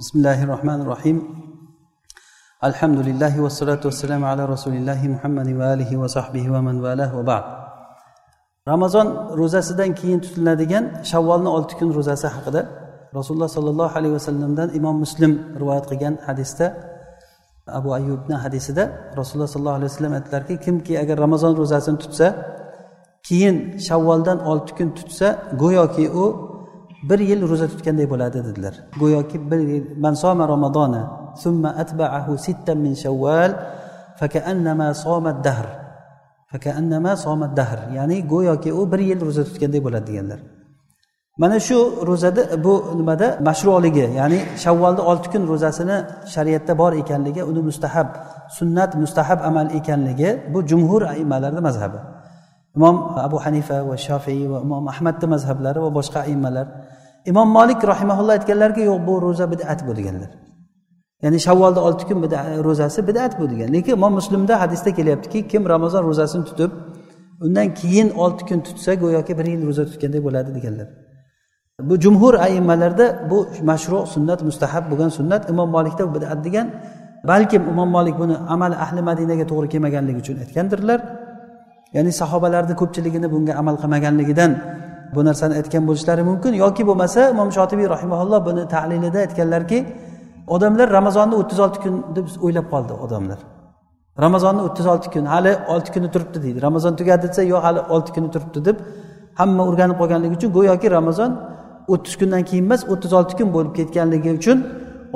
بسم 0.00 0.19
الله 0.19 0.43
الرحمن 0.43 0.79
الرحيم 0.81 1.17
الحمد 2.63 2.99
لله 3.07 3.33
والصلاة 3.43 3.81
والسلام 3.85 4.21
على 4.31 4.43
رسول 4.45 4.73
الله 4.79 5.01
محمد 5.07 5.47
وآله 5.59 5.91
وصحبه 5.97 6.43
ومن 6.53 6.75
والاه 6.83 7.11
وبعد 7.19 7.43
ramazon 8.67 9.07
ro'zasidan 9.37 9.91
keyin 9.95 10.19
tutiladigan 10.19 11.03
shavvolni 11.03 11.49
olti 11.57 11.73
kun 11.79 11.89
ro'zasi 11.97 12.27
haqida 12.27 12.61
rasululloh 13.17 13.49
sollallohu 13.57 13.97
alayhi 13.99 14.13
vasallamdan 14.19 14.69
imom 14.79 14.95
muslim 15.03 15.31
rivoyat 15.59 15.85
qilgan 15.91 16.13
hadisda 16.27 16.65
abu 17.67 17.89
ayyubni 17.97 18.35
hadisida 18.43 18.83
rasululloh 19.19 19.49
sollallohu 19.53 19.77
alayhi 19.79 19.91
vasallam 19.91 20.13
aytdilarki 20.19 20.55
kimki 20.65 20.93
agar 21.03 21.17
ramazon 21.25 21.53
ro'zasini 21.61 21.97
tutsa 22.03 22.27
keyin 23.27 23.55
shavvoldan 23.87 24.37
olti 24.51 24.71
kun 24.77 24.89
tutsa 24.99 25.27
go'yoki 25.61 26.05
u 26.23 26.25
bir 27.09 27.19
yil 27.29 27.41
ro'za 27.49 27.67
tutganday 27.73 28.07
bo'ladi 28.13 28.37
dedilar. 28.47 28.73
Go'yoki 29.01 29.37
bir 29.51 29.59
yil 29.59 29.85
man 30.03 30.13
soma 30.13 30.47
ramazona 30.53 31.01
summa 31.43 31.69
atba'ahu 31.83 32.37
sittan 32.45 32.77
min 32.85 32.93
shawval 33.03 33.51
fakaannama 34.19 34.93
soma 34.93 35.31
dahr 35.45 35.67
fakaannama 36.51 37.13
soma 37.25 37.47
dahr 37.59 37.79
ya'ni 37.97 38.17
go'yoki 38.33 38.69
u 38.79 38.91
bir 38.91 38.99
yil 39.09 39.19
ro'za 39.27 39.43
tutganday 39.49 39.81
bo'ladi 39.85 40.07
deganlar. 40.11 40.39
Mana 41.41 41.59
shu 41.59 41.77
ro'zada 42.09 42.63
bu 42.63 42.73
nimada? 42.99 43.27
Mashruligi 43.47 44.05
ya'ni 44.19 44.39
shavvolni 44.63 45.01
olti 45.11 45.27
kun 45.33 45.43
ro'zasini 45.51 45.97
shariatda 46.33 46.73
bor 46.81 46.91
ekanligi 47.01 47.41
uni 47.51 47.61
mustahab 47.69 48.07
sunnat 48.57 48.91
mustahab 49.03 49.39
amal 49.49 49.67
ekanligi 49.79 50.29
bu 50.53 50.59
jumhur 50.69 51.01
aimalarni 51.13 51.61
mazhabi. 51.67 51.99
Imom 52.75 52.95
abu 53.27 53.37
hanifa 53.45 53.77
va 53.89 53.95
shofiy 54.07 54.41
va 54.51 54.57
imom 54.65 54.83
ahmadni 54.93 55.27
mazhablari 55.33 55.79
va 55.85 55.89
boshqa 55.97 56.19
aimalar 56.29 56.67
imom 57.25 57.49
molik 57.57 57.83
rahimaulloh 57.91 58.33
aytganlarki 58.37 58.81
yo'q 58.89 58.99
bu 59.07 59.13
ro'za 59.25 59.45
bidat 59.51 59.79
bu 59.87 59.95
deganlar. 59.99 60.31
Ya'ni 61.23 61.39
shavvolni 61.39 61.79
olti 61.87 62.03
kun 62.09 62.17
ro'zasi 62.67 63.07
bidat 63.07 63.39
bu 63.39 63.45
degan. 63.51 63.67
Lekin 63.73 63.93
imom 63.99 64.13
muslimda 64.19 64.61
hadisda 64.61 64.89
kelyaptiki 64.97 65.47
kim 65.51 65.69
ramazon 65.73 66.03
ro'zasini 66.09 66.43
tutib 66.49 66.71
undan 67.45 67.67
keyin 67.79 68.09
olti 68.23 68.43
kun 68.49 68.59
tutsa 68.67 68.93
go'yoki 68.93 69.33
bir 69.37 69.45
yil 69.53 69.61
ro'za 69.67 69.83
tutgandek 69.89 70.21
bo'ladi 70.27 70.49
deganlar. 70.57 70.87
Bu 71.89 71.95
jumhur 72.03 72.33
aimmalarda 72.33 73.05
bu 73.29 73.37
mashru 73.69 73.99
sunnat 74.13 74.39
mustahab 74.49 74.83
bo'lgan 74.91 75.09
sunnat 75.17 75.49
imom 75.51 75.69
molikda 75.75 76.03
bidat 76.15 76.39
degan. 76.47 76.67
Balkim 77.31 77.61
imom 77.71 77.89
molik 77.97 78.15
buni 78.21 78.35
amal 78.53 78.71
ahli 78.85 79.01
madinaga 79.09 79.45
to'g'ri 79.51 79.67
kelmaganligi 79.73 80.19
uchun 80.23 80.37
aytgandirlar. 80.43 80.99
Ya'ni 81.95 82.11
sahobalarni 82.21 82.73
ko'pchiligini 82.81 83.27
bunga 83.33 83.53
amal 83.61 83.75
qilmaganligidan 83.81 84.51
bu 85.15 85.25
narsani 85.27 85.53
aytgan 85.59 85.83
bo'lishlari 85.89 86.23
mumkin 86.29 86.53
yoki 86.63 86.83
bo'lmasa 86.89 87.29
imom 87.33 87.49
shotibiy 87.57 87.87
rahimaulloh 87.95 88.39
buni 88.47 88.63
tahlilida 88.73 89.19
aytganlarki 89.25 89.79
odamlar 90.55 90.87
ramazonni 90.97 91.35
o'ttiz 91.41 91.59
olti 91.65 91.79
kun 91.83 91.95
deb 92.15 92.25
o'ylab 92.45 92.67
qoldi 92.73 92.93
odamlar. 93.05 93.39
Ramazonni 94.25 94.61
o'ttiz 94.67 94.85
olti 94.93 95.07
kun 95.13 95.25
hali 95.33 95.51
olti 95.73 95.89
kuni 95.95 96.07
turibdi 96.13 96.37
deydi. 96.45 96.59
Ramazon 96.67 96.93
tugadi 96.99 97.27
desa 97.27 97.41
yo'q 97.53 97.61
hali 97.67 97.81
olti 97.95 98.11
kuni 98.15 98.29
turibdi 98.33 98.59
deb 98.69 98.77
hamma 99.39 99.61
o'rganib 99.69 99.97
qolganligi 100.01 100.33
uchun 100.39 100.51
go'yoki 100.57 100.87
ramazon 100.97 101.31
o'ttiz 101.93 102.15
kundan 102.21 102.43
keyin 102.49 102.65
emas 102.67 102.81
o'ttiz 102.93 103.11
olti 103.19 103.33
kun 103.39 103.49
bo'lib 103.55 103.73
ketganligi 103.79 104.29
uchun 104.39 104.57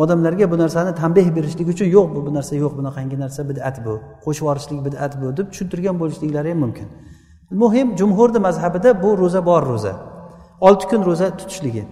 odamlarga 0.03 0.45
bu 0.51 0.57
narsani 0.63 0.91
tanbeh 1.01 1.27
berishlik 1.37 1.67
uchun 1.73 1.87
yo'q 1.95 2.07
bu 2.15 2.19
bu 2.27 2.31
narsa 2.37 2.53
yo'q 2.63 2.73
bunaqangi 2.79 3.17
narsa 3.23 3.41
bidat 3.49 3.75
bu 3.85 3.93
qo'shib 4.25 4.43
yuborishlik 4.45 4.79
bidat 4.87 5.13
bu 5.21 5.27
deb 5.37 5.47
tushuntirgan 5.51 5.95
bo'lishliklari 6.01 6.49
ham 6.53 6.59
mumkin. 6.65 6.87
Muhim 7.51 7.97
jumhurni 7.97 8.39
mazhabida 8.39 9.03
bu 9.03 9.17
ro'za 9.17 9.45
bor 9.45 9.63
ro'za. 9.63 9.93
Olti 10.61 10.87
kun 10.87 11.05
ro'za 11.05 11.37
tutishligi. 11.37 11.87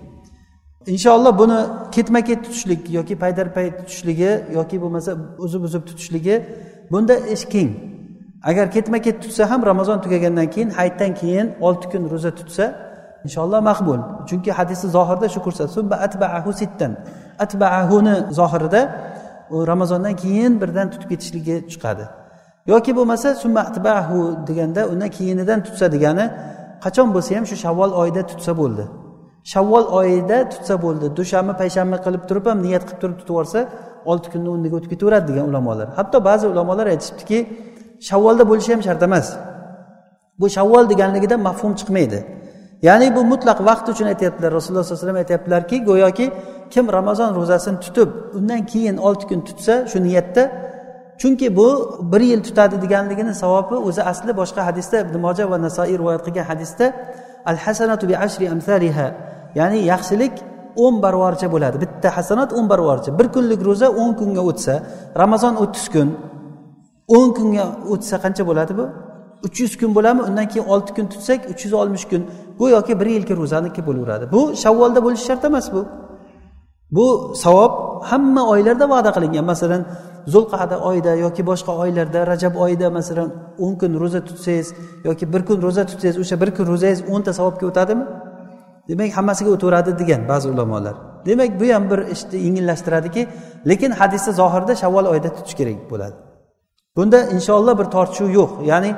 Inshaalloh 0.88 1.38
buni 1.38 1.60
ketma 1.92 2.22
ket 2.22 2.44
tutishlik 2.46 2.90
yoki 2.90 3.16
paydarpay 3.16 3.78
tutishligi 3.78 4.32
yoki 4.54 4.82
bo'lmasa 4.82 5.12
uzib 5.38 5.62
uzib 5.64 5.84
tutishligi 5.90 6.36
bunda 6.92 7.16
ish 7.16 7.46
keng. 7.54 7.72
Agar 8.44 8.72
ketma 8.72 9.00
ket 9.00 9.24
tutsa 9.24 9.50
ham 9.50 9.66
ramazon 9.66 10.02
tugagandan 10.02 10.48
keyin 10.54 10.70
hayitdan 10.70 11.14
keyin 11.14 11.48
olti 11.62 11.86
kun 11.92 12.04
ro'za 12.14 12.32
tutsa 12.40 12.66
inshaalloh 13.26 13.62
maqbul. 13.72 14.00
Chunki 14.30 14.52
hadisni 14.52 14.90
zohirda 14.90 15.28
shu 15.34 15.40
ko'rsatdi 15.46 16.54
sittan. 16.62 16.92
Atbaahuni 17.40 18.16
zohirida 18.40 18.82
u 19.50 19.68
ramazondan 19.68 20.16
keyin 20.16 20.62
birdan 20.62 20.88
tutib 20.92 21.10
ketishligi 21.10 21.56
chiqadi. 21.72 22.23
Yoki 22.72 22.92
bo'lmasa 22.98 23.36
summatbahu 23.44 24.20
deganda 24.48 24.82
undan 24.92 25.10
keyinidan 25.18 25.60
tutsa 25.68 25.86
degani 25.96 26.26
qachon 26.84 27.08
bo'lsa 27.16 27.32
ham 27.38 27.46
shu 27.50 27.56
shavvol 27.64 27.92
oyida 28.02 28.22
tutsa 28.32 28.52
bo'ldi. 28.62 28.84
Shavvol 29.52 29.86
oyida 30.00 30.38
tutsa 30.54 30.76
bo'ldi. 30.86 31.06
Dushanba 31.18 31.54
payshanba 31.62 31.98
qilib 32.06 32.24
turib 32.30 32.46
ham 32.50 32.60
niyat 32.66 32.84
qilib 32.88 33.00
turib 33.02 33.18
tutib 33.20 33.34
yuborsa 33.34 33.60
olti 34.12 34.28
kunni 34.34 34.50
o'rniga 34.54 34.76
o'tib 34.80 34.92
ketaveradi 34.94 35.26
degan 35.32 35.46
ulamolar. 35.52 35.88
Hatto 35.98 36.18
ba'zi 36.30 36.46
ulamolar 36.54 36.88
aytishibdiki 36.94 37.38
shavvolda 38.08 38.44
bo'lishi 38.52 38.72
ham 38.74 38.82
shart 38.88 39.02
emas. 39.08 39.28
Bu 40.40 40.46
shavvol 40.56 40.86
deganligidan 40.92 41.40
mafhum 41.50 41.74
chiqmaydi. 41.80 42.20
Ya'ni 42.88 43.08
bu 43.16 43.22
mutlaq 43.32 43.58
vaqt 43.70 43.86
uchun 43.94 44.08
aytyaptilar 44.14 44.52
rasululloh 44.58 44.84
sollallohu 44.84 45.00
alayhi 45.00 45.08
vasallam 45.08 45.22
aytyaptilarki 45.24 45.78
go'yoki 45.90 46.26
kim 46.74 46.86
ramazon 46.98 47.30
ro'zasini 47.40 47.78
tutib 47.86 48.10
undan 48.38 48.62
keyin 48.72 48.98
olti 49.08 49.26
kun 49.30 49.40
tutsa 49.48 49.74
shu 49.92 49.98
niyatda 50.08 50.44
chunki 51.24 51.48
bu 51.58 51.68
bir 52.12 52.22
yil 52.32 52.42
tutadi 52.48 52.76
deganligini 52.84 53.34
savobi 53.44 53.76
o'zi 53.88 54.02
asli 54.12 54.32
boshqa 54.42 54.62
hadisda 54.70 54.98
ibn 55.06 55.16
moja 55.26 55.46
va 55.52 55.58
nasoiy 55.66 55.96
rivoyat 56.02 56.22
qilgan 56.28 56.46
hadisda 56.52 56.86
al 57.52 57.58
hasanatu 57.66 58.04
bi 58.10 58.16
ashri 58.26 58.46
amsaliha 58.56 59.08
ya'ni 59.60 59.80
yaxshilik 59.92 60.36
o'n 60.84 60.96
barvarcha 61.04 61.48
bo'ladi. 61.54 61.76
Bitta 61.84 62.10
hasanat 62.18 62.50
o'n 62.58 62.66
barvarcha 62.72 63.10
bir 63.20 63.28
kunlik 63.36 63.62
ro'za 63.70 63.88
o'n 64.02 64.12
kunga 64.20 64.42
o'tsa 64.50 64.74
ramazon 65.22 65.54
o'ttiz 65.64 65.86
kun 65.94 66.08
o'n 67.18 67.30
kunga 67.38 67.66
o'tsa 67.94 68.16
qancha 68.24 68.44
bo'ladi 68.50 68.74
bu? 68.80 68.86
Uch 69.46 69.58
yuz 69.64 69.74
kun 69.80 69.92
bo'ladimi? 69.98 70.24
Undan 70.30 70.48
keyin 70.52 70.66
olti 70.74 70.92
kun 70.98 71.06
tutsak 71.14 71.40
uch 71.52 71.62
yuz 71.66 71.74
oltmish 71.80 72.06
kun. 72.12 72.22
Go'yoki 72.60 72.94
bir 73.00 73.08
yilki 73.16 73.34
ro'zaniki 73.42 73.82
bo'laveradi. 73.88 74.26
Bu 74.36 74.42
shavvolda 74.64 75.00
bo'lishi 75.06 75.26
shart 75.30 75.44
emas 75.50 75.68
bu. 75.76 75.82
Bu 76.96 77.08
savob 77.44 77.74
hamma 78.10 78.44
oylarda 78.54 78.86
va'da 78.94 79.10
qilingan. 79.16 79.46
Masalan 79.52 79.82
zulqada 80.28 80.80
oyida 80.80 81.16
yoki 81.16 81.46
boshqa 81.46 81.72
oylarda 81.84 82.28
rajab 82.28 82.56
oyida 82.56 82.90
masalan 82.90 83.30
o'n 83.60 83.74
kun 83.82 84.00
ro'za 84.02 84.22
tutsangiz 84.26 84.74
yoki 85.04 85.34
bir 85.34 85.42
kun 85.46 85.62
ro'za 85.62 85.86
tutsangiz 85.86 86.18
o'sha 86.24 86.36
bir 86.42 86.50
kun 86.56 86.66
ro'zangiz 86.72 87.00
o'nta 87.14 87.34
savobga 87.34 87.66
o'tadimi? 87.72 88.06
Demak 88.90 89.12
hammasiga 89.18 89.52
o'taveradi 89.56 89.92
degan 90.02 90.22
ba'zi 90.32 90.50
ulamolar. 90.50 90.96
Demak 91.26 91.52
bu 91.60 91.66
ham 91.74 91.84
bir 91.92 92.00
ishni 92.14 92.38
yengillashtiradiki 92.46 93.22
lekin 93.70 93.92
hadisda 94.00 94.32
zohirda 94.32 94.74
shavvol 94.82 95.06
oyida 95.14 95.30
tutish 95.36 95.56
kerak 95.60 95.80
bo'ladi. 95.92 96.16
Bunda 96.96 97.20
inshaalloh 97.36 97.74
bir 97.80 97.88
tortishuv 97.96 98.30
yo'q. 98.40 98.52
Ya'ni 98.72 98.92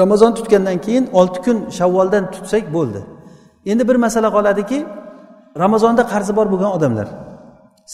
ramazon 0.00 0.32
tutgandan 0.38 0.78
keyin 0.86 1.04
olti 1.12 1.38
kun 1.46 1.56
shavvoldan 1.78 2.30
tutsak 2.34 2.64
bo'ldi. 2.76 3.00
Endi 3.70 3.88
bir 3.88 3.96
masala 3.96 4.28
qoladiki 4.36 4.78
ramazonda 5.62 6.02
qarzi 6.12 6.32
bor 6.38 6.46
bo'lgan 6.52 6.72
odamlar. 6.76 7.08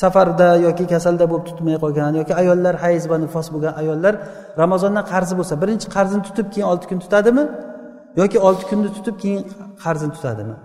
Safarda 0.01 0.49
yoki 0.67 0.84
kasalda 0.93 1.25
bo'lib 1.31 1.45
tutmay 1.51 1.77
qolgan 1.84 2.12
yoki 2.21 2.33
ayollar 2.43 2.75
hayz 2.84 3.03
va 3.11 3.17
nifos 3.25 3.47
bo'lgan 3.55 3.75
ayollar 3.83 4.15
ramazondan 4.62 5.05
qarzi 5.12 5.34
bo'lsa 5.39 5.55
birinchi 5.62 5.87
qarzini 5.97 6.23
tutib 6.29 6.47
keyin 6.53 6.67
olti 6.73 6.87
kun 6.91 6.99
tutadimi? 7.05 7.45
Yoki 8.21 8.39
olti 8.47 8.65
kunni 8.71 8.91
tutib 8.97 9.17
keyin 9.23 9.43
qarzini 9.84 10.12
tutadimi? 10.17 10.57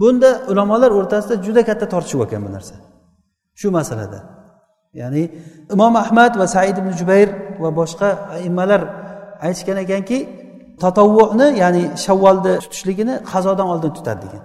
Bunda 0.00 0.30
ulamolar 0.50 0.90
o'rtasida 0.98 1.34
juda 1.46 1.62
katta 1.68 1.86
tortishuv 1.92 2.18
bo'lgan 2.22 2.40
bu 2.46 2.50
narsa. 2.56 2.74
Shu 3.60 3.68
masalada. 3.78 4.18
Ya'ni 5.00 5.22
imom 5.74 5.94
ahmad 6.04 6.32
va 6.40 6.46
said 6.54 6.76
ibn 6.82 6.92
jubayr 7.00 7.28
va 7.62 7.70
boshqa 7.80 8.08
aimmalar 8.36 8.82
aytishgan 9.46 9.78
ekanki 9.84 10.18
tatovvuni 10.82 11.48
ya'ni 11.62 11.82
shavvolni 12.04 12.52
tutishligini 12.64 13.14
qazodan 13.32 13.68
oldin 13.72 13.92
tutadi 13.98 14.20
degan. 14.26 14.44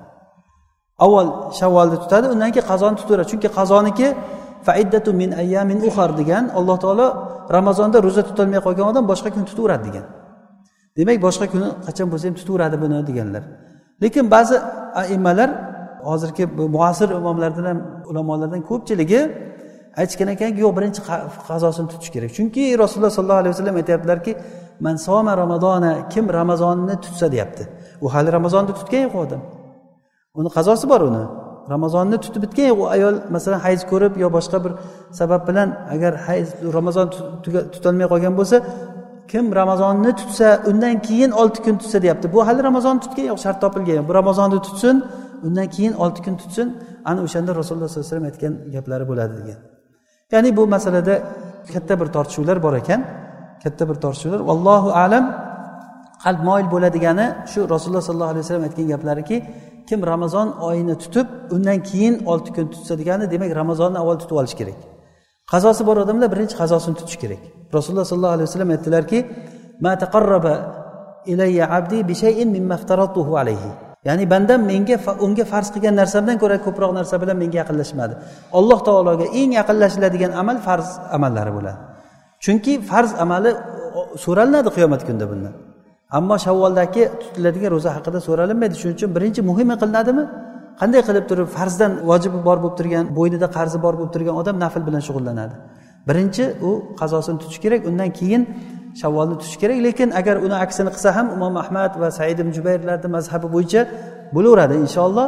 Avval 1.05 1.27
shavvalni 1.59 1.97
tutadi 2.03 2.27
undan 2.33 2.49
keyin 2.53 2.67
qazoni 2.71 2.95
tutaveradi 3.01 3.29
chunki 3.31 3.49
qazoniki 3.59 4.07
faiddatu 4.67 5.09
min 5.21 5.29
ayyamin 5.41 5.79
uxar 5.89 6.09
degan 6.19 6.43
alloh 6.59 6.77
taolo 6.83 7.07
ramazonda 7.57 7.97
ro'za 8.05 8.21
tutolmay 8.29 8.59
qolgan 8.65 8.85
odam 8.91 9.03
boshqa 9.11 9.29
kun 9.35 9.43
tutaveradi 9.49 9.83
degan. 9.89 10.05
Demak 10.97 11.17
boshqa 11.27 11.45
kuni 11.53 11.67
qachon 11.87 12.07
bo'lsa 12.11 12.25
ham 12.29 12.35
tutaveradi 12.41 12.77
buni 12.83 12.97
deganlar. 13.09 13.43
Lekin 14.03 14.25
ba'zi 14.35 14.55
aimmalar 15.01 15.49
hozirgi 16.09 16.43
muasir 16.75 17.09
imomlardan 17.19 17.65
ham 17.71 17.79
ulamolardan 18.09 18.61
ko'pchiligi 18.69 19.21
aytishgan 20.01 20.29
ekanki 20.35 20.59
yo'q 20.65 20.73
birinchi 20.77 21.01
qazosini 21.49 21.87
tutish 21.91 22.11
kerak. 22.15 22.31
Chunki 22.37 22.63
rasululloh 22.83 23.13
sollallohu 23.17 23.41
alayhi 23.43 23.53
vasallam 23.55 23.75
aytyaptilarki 23.81 24.31
man 24.85 24.95
soma 25.07 25.33
ramazona 25.43 25.91
kim 26.13 26.25
ramazonni 26.39 26.95
tutsa? 27.03 27.25
deyapti. 27.33 27.63
U 28.03 28.07
hali 28.13 28.29
ramazonni 28.37 28.73
tutgan 28.79 29.01
yo'q 29.07 29.15
odam. 29.25 29.41
Uni 30.39 30.49
qazosi 30.57 30.85
bor 30.91 31.01
uni. 31.09 31.23
Ramazonni 31.73 32.17
tutib 32.23 32.41
bitgan 32.45 32.71
u 32.81 32.83
ayol 32.95 33.15
masalan 33.35 33.59
hayz 33.65 33.81
ko'rib 33.91 34.13
yo 34.23 34.27
boshqa 34.37 34.57
bir 34.65 34.71
sabab 35.19 35.41
bilan 35.49 35.69
agar 35.95 36.13
hayz 36.27 36.47
ramazon 36.77 37.07
tutolmay 37.73 38.07
qolgan 38.13 38.33
bo'lsa 38.39 38.57
kim 39.31 39.45
ramazonni 39.61 40.11
tutsa 40.19 40.47
undan 40.69 40.95
keyin 41.07 41.31
olti 41.41 41.59
kun 41.65 41.75
tutsa 41.81 41.97
deyapti. 42.05 42.25
Bu 42.35 42.39
hali 42.47 42.61
ramazonni 42.69 42.99
tutgan 43.05 43.25
yo'q 43.31 43.39
shart 43.45 43.57
topilgan 43.63 43.95
yo'q. 43.99 44.05
Bu 44.09 44.13
ramazonni 44.19 44.59
tutsin 44.67 44.95
undan 45.45 45.67
keyin 45.75 45.93
olti 46.03 46.19
kun 46.25 46.35
tutsin. 46.41 46.67
Ana 47.09 47.19
o'shanda 47.25 47.51
rasululloh 47.59 47.89
sollallohu 47.89 48.05
alayhi 48.05 48.11
vasallam 48.11 48.27
aytgan 48.31 48.53
gaplari 48.75 49.05
bo'ladi 49.11 49.33
degan. 49.39 49.59
Ya'ni 50.33 50.49
bu 50.57 50.63
masalada 50.75 51.13
katta 51.73 51.93
bir 51.99 52.07
tortishuvlar 52.15 52.57
bor 52.65 52.73
ekan. 52.81 53.01
Katta 53.63 53.83
bir 53.89 53.97
tortishuvlar. 54.03 54.39
Allohu 54.53 54.89
alam 55.03 55.25
qalb 56.23 56.41
moyil 56.49 56.67
bo'ladigani 56.75 57.25
shu 57.51 57.59
rasululloh 57.73 58.03
sollallohu 58.07 58.31
alayhi 58.33 58.45
vasallam 58.45 58.65
aytgan 58.69 58.85
gaplariki 58.93 59.37
kim 59.93 60.01
ramazon 60.13 60.47
oyini 60.67 60.95
tutib 61.03 61.27
undan 61.55 61.77
keyin 61.89 62.15
olti 62.31 62.49
kun 62.55 62.67
tutsa 62.73 62.93
degani 63.01 63.25
demak 63.33 63.51
ramazonni 63.61 63.97
avval 64.03 64.17
tutib 64.21 64.35
olish 64.41 64.55
kerak. 64.59 64.77
Qazosi 65.51 65.83
bor 65.89 65.97
odamlar 66.03 66.29
birinchi 66.33 66.55
qazosini 66.61 66.95
tutish 66.99 67.17
kerak. 67.23 67.41
Rasululloh 67.75 68.05
sollallohu 68.11 68.35
alayhi 68.37 68.47
vasallam 68.49 68.71
aytdilarki 68.75 69.19
ma 69.85 69.91
taqarraba 70.03 70.53
ilayya 71.33 71.65
abdi 71.77 71.97
bi 72.09 72.13
shayin 72.23 72.49
mimma 72.55 72.77
alayhi. 73.43 73.71
Ya'ni 74.07 74.25
bandam 74.33 74.61
menga 74.71 74.97
unga 75.25 75.45
farz 75.51 75.67
qilgan 75.73 75.95
narsamdan 76.01 76.37
ko'ra 76.43 76.57
ko'proq 76.65 76.91
narsa 76.99 77.15
bilan 77.21 77.37
menga 77.43 77.57
yaqinlashmadi. 77.61 78.13
Alloh 78.59 78.79
taologa 78.87 79.25
eng 79.39 79.51
yaqinlashiladigan 79.59 80.31
amal 80.41 80.57
farz 80.67 80.87
amallari 81.15 81.51
bo'ladi. 81.57 81.79
Chunki 82.43 82.73
farz 82.89 83.11
amali 83.23 83.51
so'ralinadi 84.25 84.69
qiyomat 84.75 85.01
kunida 85.07 85.25
bundan. 85.31 85.53
Ammo 86.17 86.35
shavvoldagi 86.45 87.03
tutiladigan 87.21 87.71
ro'za 87.75 87.89
haqida 87.97 88.19
so'ralinmaydi. 88.27 88.75
Shuning 88.81 88.95
uchun 88.99 89.09
birinchi 89.17 89.41
muhimi 89.49 89.75
qilinadimi? 89.81 90.23
Qanday 90.81 91.01
qilib 91.07 91.25
turib 91.31 91.47
farzdan 91.57 91.91
vojibi 92.09 92.39
bor 92.47 92.57
bo'lib 92.63 92.75
turgan 92.79 93.05
bo'ynida 93.17 93.47
qarzi 93.57 93.77
bor 93.85 93.93
bo'lib 93.99 94.11
turgan 94.15 94.35
odam 94.41 94.55
nafl 94.63 94.81
bilan 94.87 95.01
shug'ullanadi? 95.07 95.55
Birinchi 96.09 96.43
u 96.67 96.71
qazosini 96.99 97.37
tutish 97.41 97.59
kerak 97.63 97.81
undan 97.89 98.09
keyin 98.19 98.41
shavvolni 99.01 99.35
tutish 99.41 99.57
kerak. 99.61 99.77
Lekin 99.87 100.09
agar 100.19 100.35
uni 100.45 100.55
aksini 100.65 100.89
qilsa 100.95 101.09
ham 101.17 101.27
imom 101.35 101.55
ahmad 101.63 101.91
va 102.01 102.09
said 102.17 102.37
ibn 102.43 102.51
jubayrlarni 102.57 103.09
mazhabi 103.17 103.47
bo'yicha 103.55 103.81
bo'laveradi 104.35 104.75
inshaalloh. 104.83 105.27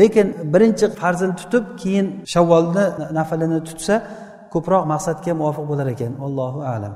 Lekin 0.00 0.26
birinchi 0.54 0.86
farzini 1.00 1.34
tutib 1.40 1.64
keyin 1.82 2.06
shavvolni 2.32 2.84
naflini 3.18 3.58
tutsa 3.68 3.94
ko'proq 4.54 4.82
maqsadga 4.92 5.32
muvofiq 5.40 5.64
bo'lar 5.70 5.86
ekan. 5.94 6.12
Allohu 6.26 6.60
alam. 6.74 6.94